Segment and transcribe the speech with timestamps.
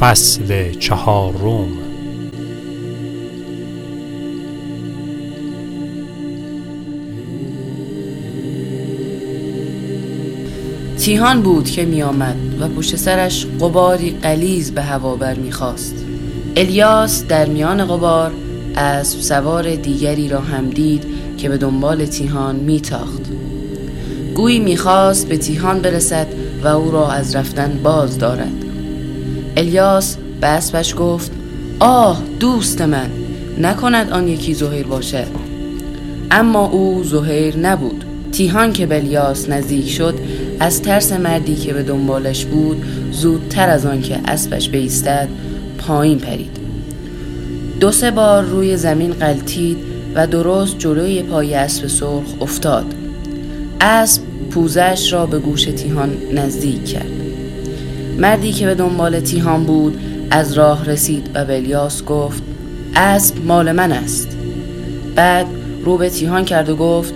[0.00, 1.68] فصل چهار روم
[10.98, 15.94] تیهان بود که می آمد و پشت سرش قباری قلیز به هوا بر می خواست.
[16.56, 18.32] الیاس در میان قبار
[18.74, 21.04] از سوار دیگری را هم دید
[21.38, 23.22] که به دنبال تیهان میتاخت.
[24.34, 26.26] گویی می‌خواست به تیهان برسد
[26.62, 28.67] و او را از رفتن باز دارد.
[29.58, 31.30] الیاس به اسبش گفت
[31.80, 33.10] آه دوست من
[33.60, 35.26] نکند آن یکی زهیر باشد
[36.30, 38.04] اما او زهیر نبود.
[38.32, 40.14] تیهان که به الیاس نزدیک شد
[40.60, 45.28] از ترس مردی که به دنبالش بود زودتر از آن که اسبش بیستد
[45.78, 46.56] پایین پرید.
[47.80, 49.78] دو سه بار روی زمین قلتید
[50.14, 52.94] و درست جلوی پای اسب سرخ افتاد.
[53.80, 57.27] اسب پوزش را به گوش تیهان نزدیک کرد.
[58.18, 62.42] مردی که به دنبال تیهان بود از راه رسید و به الیاس گفت
[62.94, 64.28] اسب مال من است
[65.14, 65.46] بعد
[65.84, 67.14] رو به تیهان کرد و گفت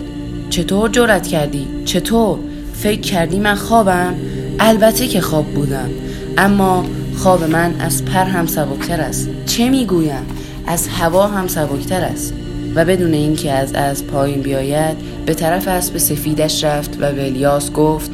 [0.51, 2.39] چطور جرأت کردی؟ چطور؟
[2.75, 4.15] فکر کردی من خوابم؟
[4.61, 5.91] البته که خواب بودم
[6.39, 6.85] اما
[7.17, 10.27] خواب من از پر هم سبکتر است چه می‌گویم؟
[10.67, 12.35] از هوا هم سبکتر است
[12.75, 17.73] و بدون اینکه از از پایین بیاید به طرف اسب سفیدش رفت و به الیاس
[17.73, 18.11] گفت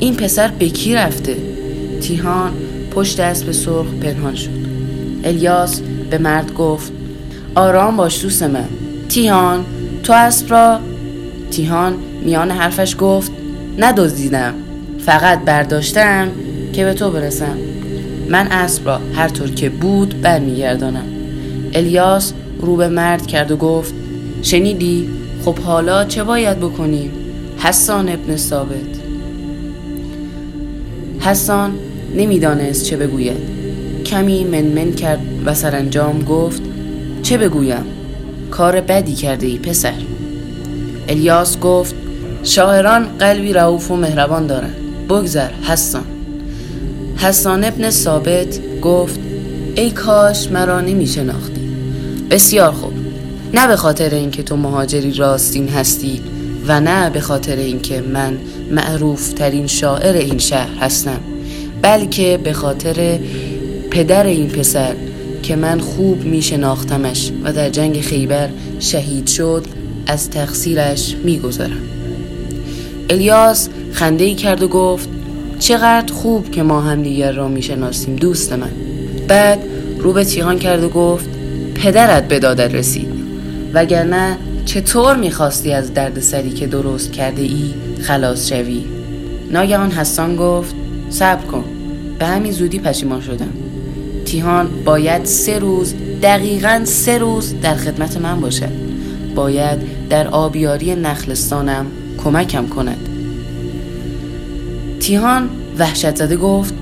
[0.00, 1.36] این پسر به کی رفته
[2.08, 2.52] تیهان
[2.90, 4.50] پشت اسب سرخ پنهان شد.
[5.24, 6.92] الیاس به مرد گفت
[7.54, 8.64] آرام باش دوست من.
[9.08, 9.64] تیهان
[10.02, 10.80] تو اسب را.
[11.50, 13.32] تیهان میان حرفش گفت
[13.78, 14.54] ندزدیدم.
[14.98, 16.28] فقط برداشتم
[16.72, 17.58] که به تو برسم.
[18.28, 21.06] من اسب را هر طور که بود برمیگردانم.
[21.74, 23.94] الیاس رو به مرد کرد و گفت
[24.42, 25.08] شنیدی؟
[25.44, 27.10] خب حالا چه باید بکنیم
[27.58, 28.98] حسان ابن ثابت.
[31.20, 31.72] حسان
[32.16, 33.58] نمی‌دانست چه بگوید.
[34.06, 36.62] کمی منمن کرد و سرانجام گفت
[37.22, 37.84] چه بگویم؟
[38.50, 39.92] کار بدی کرده ای پسر.
[41.08, 41.94] الیاس گفت
[42.42, 44.76] شاعران قلبی رعوف و مهربان دارند.
[45.08, 46.04] بگذر حسان.
[47.16, 49.20] حسان ابن ثابت گفت
[49.74, 51.68] ای کاش مرا نمی شناختی
[52.30, 52.92] بسیار خوب.
[53.54, 56.20] نه به خاطر اینکه تو مهاجری راستین هستی
[56.66, 58.38] و نه به خاطر اینکه من
[58.70, 61.20] معروف ترین شاعر این شهر هستم.
[61.82, 63.18] بلکه به خاطر
[63.90, 64.94] پدر این پسر
[65.42, 68.48] که من خوب می شناختمش و در جنگ خیبر
[68.80, 69.64] شهید شد
[70.06, 71.80] از تقصیرش می گذارم.
[73.10, 75.08] الیاس خنده ای کرد و گفت
[75.58, 78.70] چقدر خوب که ما هم دیگر را می شناسیم دوست من.
[79.28, 79.58] بعد
[79.98, 81.28] رو به تیهان کرد و گفت
[81.74, 83.08] پدرت به دادت رسید.
[83.74, 88.84] وگرنه چطور می‌خواستی از دردسری که درست کرده ای خلاص شوی؟
[89.50, 90.74] ناگهان حسان گفت
[91.10, 91.64] صبر کن.
[92.18, 93.52] به همین زودی پشیمان شدم.
[94.24, 98.72] تیهان باید سه روز دقیقا سه روز در خدمت من باشد
[99.34, 99.78] باید
[100.10, 101.86] در آبیاری نخلستانم
[102.24, 103.08] کمکم کند.
[105.00, 106.74] تیهان وحشت زده گفت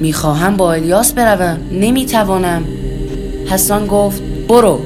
[0.00, 2.64] می‌خواهم با الیاس بروم نمی‌توانم.
[3.46, 4.80] حسان گفت برو.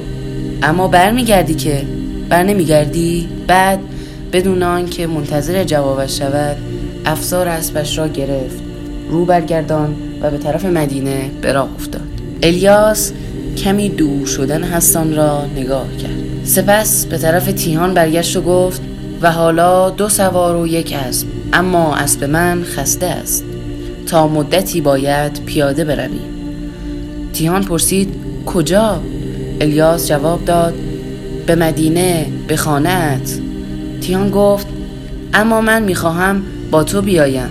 [0.63, 1.85] اما برمیگردی که؟
[2.29, 3.79] بر نمیگردی؟ بعد
[4.31, 6.57] بدون آنکه منتظر جوابش شود
[7.05, 8.63] افسار اسبش را گرفت
[9.09, 12.01] رو برگردان و به طرف مدینه به افتاد.
[12.43, 13.11] الیاس
[13.57, 16.43] کمی دور شدن حسان را نگاه کرد.
[16.43, 18.81] سپس به طرف تیهان برگشت و گفت
[19.21, 23.43] و حالا دو سوار و یک اسب اما اسب من خسته است.
[24.07, 26.21] تا مدتی باید پیاده برویم.
[27.33, 28.09] تیهان پرسید
[28.45, 29.01] کجا؟
[29.61, 30.73] الیاس جواب داد
[31.45, 33.39] به مدینه به خانهت
[34.01, 34.67] تیان گفت
[35.33, 37.49] اما من می‌خواهم با تو بیایم.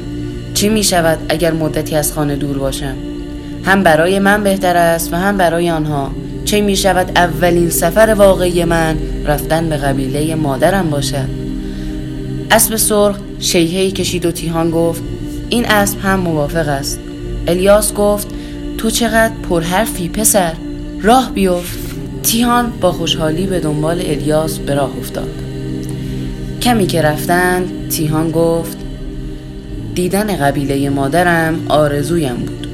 [0.54, 2.96] چه می شود اگر مدتی از خانه دور باشم؟
[3.64, 6.10] هم برای من بهتر است و هم برای آنها.
[6.44, 8.96] چه می شود اولین سفر واقعی من
[9.26, 11.28] رفتن به قبیله مادرم باشد؟
[12.50, 15.02] اسب سرخ شیهی کشید و تیهان گفت
[15.48, 17.00] این اسب هم موافق است.
[17.46, 18.28] الیاس گفت
[18.78, 20.52] تو چقدر پرحرفی پسر.
[21.02, 21.78] راه بیفت.
[22.22, 25.34] تیهان با خوشحالی به دنبال الیاس به راه افتاد.
[26.62, 28.79] کمی که رفتند تیهان گفت
[30.00, 32.66] دیدن قبیله مادرم آرزویم بود.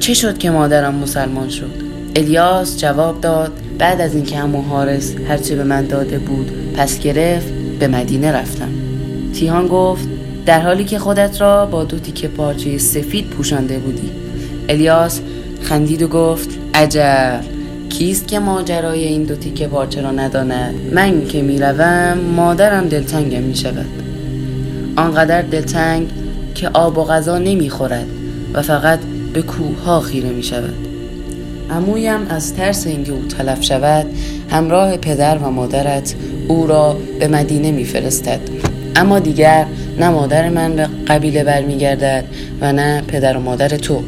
[0.00, 1.70] چه شد که مادرم مسلمان شد؟
[2.16, 7.46] الیاس جواب داد بعد از اینکه همون حارس هرچه به من داده بود پس گرفت
[7.80, 8.68] به مدینه رفتم.
[9.34, 10.08] تیهان گفت
[10.46, 14.10] در حالی که خودت را با دو تیکه پارچه سفید پوشانده بودی.
[14.68, 15.20] الیاس
[15.62, 17.40] خندید و گفت عجب!
[17.88, 24.05] کیست که ماجرای این دو تیکه پارچه را نداند؟ من که می‌روم مادرم دلتنگم می‌شود.
[24.96, 26.10] آنقدر دلتنگ
[26.54, 28.06] که آب و غذا نمی‌خورد
[28.54, 28.98] و فقط
[29.32, 30.74] به کوه ها خیره می شود
[31.70, 34.06] امویم از ترس اینکه او تلف شود
[34.50, 36.14] همراه پدر و مادرت
[36.48, 38.40] او را به مدینه میفرستد.
[38.96, 39.66] اما دیگر
[39.98, 42.24] نه مادر من به قبیله برمیگردد
[42.60, 44.02] و نه پدر و مادر تو.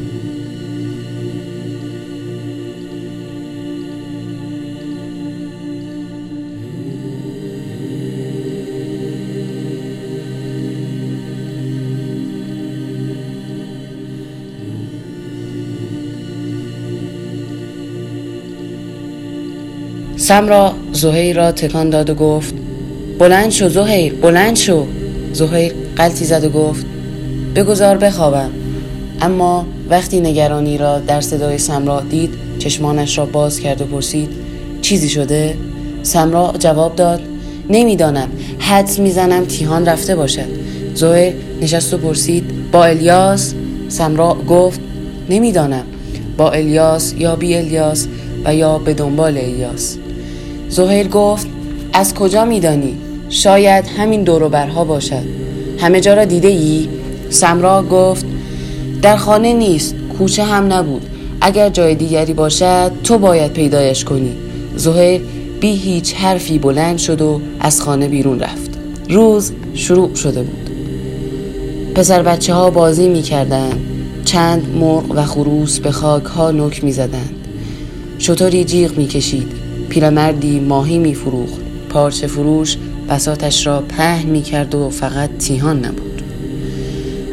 [20.18, 22.54] سمرا زهیر را تکان داد و گفت
[23.18, 24.86] بلند شو زهیر بلند شو.
[25.32, 26.86] زهیر قلتی زد و گفت
[27.54, 28.50] بگذار بخوابم.
[29.20, 34.28] اما وقتی نگرانی را در صدای سمرا دید چشمانش را باز کرد و پرسید
[34.82, 35.54] چیزی شده؟
[36.02, 37.20] سمرا جواب داد
[37.70, 38.28] نمی‌دانم
[38.58, 40.48] حدس می‌زنم تیهان رفته باشد.
[40.94, 41.32] زهیر
[41.62, 43.54] نشست و پرسید با الیاس؟
[43.88, 44.80] سمرا گفت
[45.30, 45.84] نمی‌دانم
[46.36, 48.06] با الیاس یا بی الیاس
[48.44, 49.96] و یا به دنبال الیاس.
[50.68, 51.46] زهیر گفت
[51.92, 52.96] از کجا میدانی؟
[53.28, 55.24] شاید همین دوروبرها باشد.
[55.78, 56.88] همه جا را دیده ای؟
[57.30, 58.26] سمرا گفت
[59.02, 61.06] در خانه نیست کوچه هم نبود.
[61.40, 64.32] اگر جای دیگری باشد تو باید پیدایش کنی.
[64.76, 65.20] زهیر
[65.60, 68.70] بی هیچ حرفی بلند شد و از خانه بیرون رفت.
[69.08, 70.70] روز شروع شده بود.
[71.94, 73.72] پسر بچه ها بازی می کردن.
[74.24, 77.34] چند مرغ و خروس به خاک ها نک می زدند
[78.18, 79.57] شطوری جیغ می کشید
[79.88, 82.76] پیرمردی ماهی می فروخت پارچه فروش
[83.08, 86.22] بساتش را پهن می کرد و فقط تیهان نبود.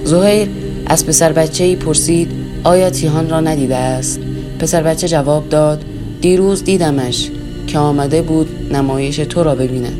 [0.03, 0.47] زهیر
[0.85, 2.31] از پسر بچه ای پرسید
[2.63, 4.19] آیا تیهان را ندیده است؟
[4.59, 5.85] پسر بچه جواب داد
[6.21, 7.31] دیروز دیدمش
[7.67, 9.97] که آمده بود نمایش تو را ببیند.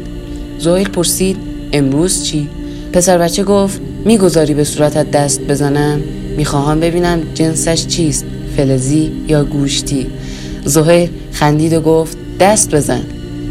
[0.60, 1.38] زهیر پرسید
[1.74, 2.50] امروز چی؟
[2.94, 6.02] پسر بچه گفت می‌گذاری به صورتت دست بزنم؟
[6.38, 8.26] می‌خواهم ببینم جنسش چیست
[8.58, 10.08] فلزی یا گوشتی؟
[10.66, 13.02] زهیر خندید و گفت دست بزن.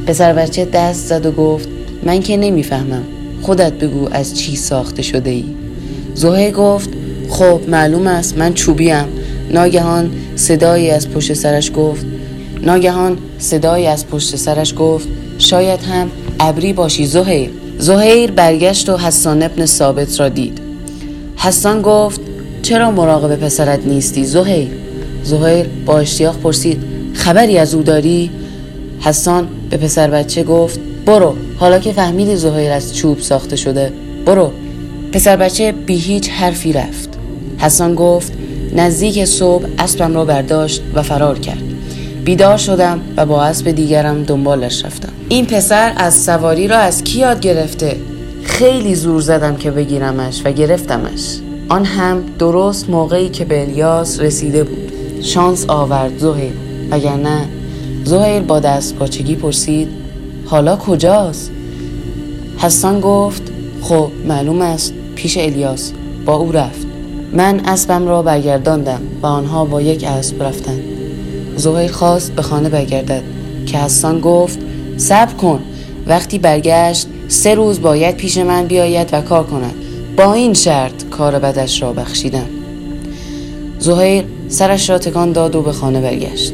[0.07, 1.69] پسر بچه دست زد و گفت
[2.03, 3.03] من که نمی‌فهمم.
[3.43, 5.45] خودت بگو از چی ساخته شده ای
[6.15, 6.91] زهیر گفت
[7.29, 9.05] خب معلوم است من چوبیم.
[9.51, 12.07] ناگهان صدایی از پشت سرش گفت.
[12.63, 15.09] ناگهان صدایی از پشت سرش گفت
[15.39, 16.11] شاید هم
[16.41, 20.59] ابری باشی زهیر زهیر برگشت و حسان ابن ثابت را دید.
[21.37, 22.21] حسان گفت
[22.63, 24.69] چرا مراقب پسرت نیستی زهیر
[25.23, 26.83] زهیر با اشتیاق پرسید
[27.15, 28.31] خبری از او داری؟
[29.05, 33.93] حسان به پسر بچه گفت برو حالا که فهمیدی زهیر از چوب ساخته شده
[34.27, 34.51] برو.
[35.13, 37.09] پسر بچه بی هیچ حرفی رفت.
[37.59, 38.33] حسان گفت
[38.77, 41.63] نزدیک صبح اسبم را برداشت و فرار کرد.
[42.25, 45.13] بیدار شدم و با اسب دیگرم دنبالش رفتم.
[45.29, 47.97] این پسر از سواری را از کی یاد گرفته؟
[48.45, 51.39] خیلی زور زدم که بگیرمش و گرفتمش.
[51.69, 54.93] آن هم درست موقعی که به الیاس رسیده بود.
[55.23, 56.53] شانس آورد زهیر
[57.23, 57.49] نه
[58.05, 59.89] زهیر با دست پاچگی پرسید
[60.47, 61.51] حالا کجاست؟
[62.59, 63.43] حسان گفت
[63.81, 65.93] خب معلوم است پیش الیاس
[66.27, 66.87] با او رفت.
[67.33, 70.83] من اسبم را برگرداندم و آنها با یک اسب رفتند.
[71.57, 73.23] زهیر خواست به خانه برگردد
[73.67, 74.59] که حسان گفت
[74.97, 75.61] صبر کن
[76.07, 79.75] وقتی برگشت سه روز باید پیش من بیاید و کار کند.
[80.17, 82.47] با این شرط کار بدش را بخشیدم.
[83.79, 86.53] زهیر سرش را تکان داد و به خانه برگشت.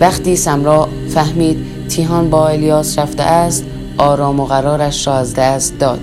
[0.00, 3.64] وقتی سمرا فهمید تیهان با الیاس رفته است
[3.98, 6.00] آرام و قرارش را از دست داد.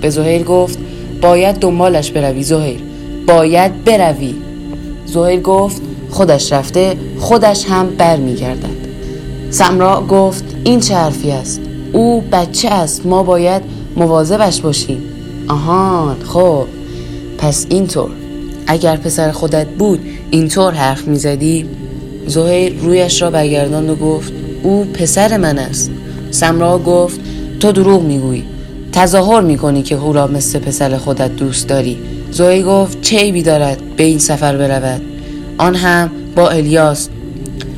[0.00, 0.78] به زهیر گفت
[1.22, 2.82] باید دنبالش بروی زهیر.
[3.26, 4.34] باید بروی.
[5.06, 8.86] زهیر گفت خودش رفته خودش هم بر گردد
[9.50, 11.60] سمرا گفت این چه حرفی است؟
[11.92, 13.62] او بچه است ما باید
[13.96, 15.02] مواظبش باشیم.
[15.48, 16.66] آهان خب.
[17.38, 18.10] پس اینطور.
[18.66, 21.66] اگر پسر خودت بود اینطور حرف می‌زدی؟
[22.26, 25.90] زهیر رویش را برگرداند و گفت او پسر من است.
[26.30, 27.20] سمرا گفت
[27.60, 28.44] تو دروغ می‌گویی
[28.92, 31.98] تظاهر می‌کنی که او را مثل پسر خودت دوست داری.
[32.30, 35.02] زهیر گفت چه ایبی دارد به این سفر برود؟
[35.58, 37.08] آن هم با الیاس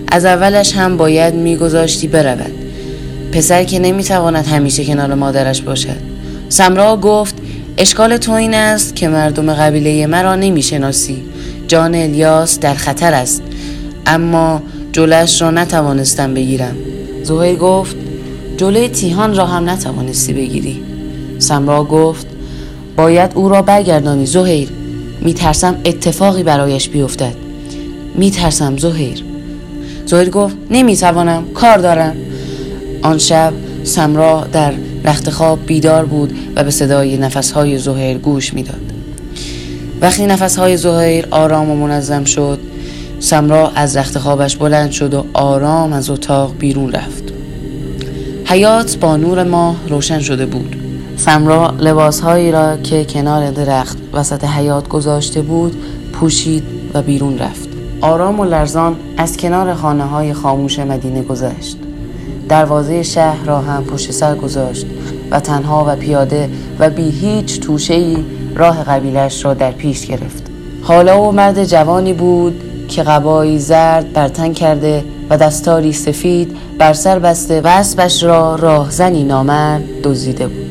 [0.09, 2.53] از اولش هم باید میگذاشتی برود.
[3.33, 5.97] پسر که نمی‌تواند همیشه کنار مادرش باشد.
[6.49, 7.35] سمرا گفت
[7.79, 11.23] اشکال تو این است که مردم قبیله مرا نمی‌شناسی.
[11.69, 13.43] جان الیاس در خطر است.
[14.09, 14.63] اما
[14.93, 16.77] جلش را نتوانستم بگیرم.
[17.23, 17.97] زهیر گفت
[18.57, 20.83] جلوی تیهان را هم نتوانستی بگیری.
[21.39, 22.27] سمرا گفت
[22.97, 24.69] باید او را برگردانی زهیر.
[25.21, 27.35] میترسم اتفاقی برایش بیفتد.
[28.15, 29.25] میترسم زهیر.
[30.07, 32.17] زهیر گفت نمی‌توانم کار دارم.
[33.03, 33.53] آن شب
[33.85, 34.73] سمرا در
[35.05, 38.93] رخت خواب بیدار بود و به صدای نفسهای زهیر گوش می‌داد.
[40.01, 42.59] وقتی نفسهای زهیر آرام و منظم شد
[43.21, 47.25] سمرا از رخت خوابش بلند شد و آرام از اتاق بیرون رفت.
[48.45, 50.77] حیات با نور ماه روشن شده بود.
[51.17, 55.77] سمرا لباسهایی را که کنار درخت وسط حیات گذاشته بود
[56.13, 56.63] پوشید
[56.95, 57.69] و بیرون رفت.
[58.01, 61.79] آرام و لرزان از کنار خانه های خاموش مدینه گذشت.
[62.49, 64.87] دروازه شهر را هم پشت سر گذاشت
[65.31, 70.43] و تنها و پیاده و بی هیچ توشهی راه قبیلش را در پیش گرفت.
[70.83, 76.93] حالا و مرد جوانی بود که قبایی زرد بر تن کرده و دستاری سفید بر
[76.93, 80.68] سر بسته و اسبش را راهزنی نامرد دزدیده بود.